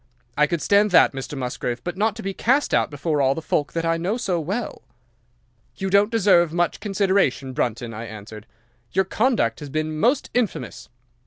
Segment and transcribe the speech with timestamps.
[0.35, 1.37] I could stand that, Mr.
[1.37, 4.39] Musgrave, but not to be cast out before all the folk that I know so
[4.39, 4.81] well."
[5.75, 8.47] "'"You don't deserve much consideration, Brunton," I answered.
[8.93, 10.89] "Your conduct has been most infamous.